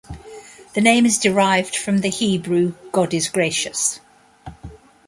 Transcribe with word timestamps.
The 0.73 0.81
name 0.81 1.05
is 1.05 1.19
derived 1.19 1.75
from 1.75 1.99
the 1.99 2.07
Hebrew 2.07 2.73
"God 2.91 3.13
is 3.13 3.29
gracious". 3.29 3.99